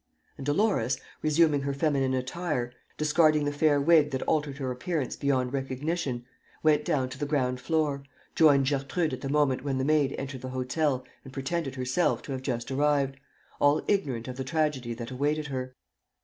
And 0.35 0.47
Dolores, 0.47 0.97
resuming 1.21 1.61
her 1.61 1.75
feminine 1.75 2.15
attire, 2.15 2.73
discarding 2.97 3.45
the 3.45 3.51
fair 3.51 3.79
wig 3.79 4.09
that 4.09 4.23
altered 4.23 4.57
her 4.57 4.71
appearance 4.71 5.15
beyond 5.15 5.53
recognition, 5.53 6.25
went 6.63 6.83
down 6.83 7.07
to 7.09 7.19
the 7.19 7.27
ground 7.27 7.61
floor, 7.61 8.01
joined 8.33 8.67
Gertrude 8.67 9.13
at 9.13 9.21
the 9.21 9.29
moment 9.29 9.63
when 9.63 9.77
the 9.77 9.85
maid 9.85 10.15
entered 10.17 10.41
the 10.41 10.49
hotel 10.49 11.05
and 11.23 11.31
pretended 11.31 11.75
herself 11.75 12.23
to 12.23 12.31
have 12.31 12.41
just 12.41 12.71
arrived, 12.71 13.17
all 13.59 13.83
ignorant 13.87 14.27
of 14.27 14.37
the 14.37 14.43
tragedy 14.43 14.95
that 14.95 15.11
awaited 15.11 15.45
her. 15.49 15.75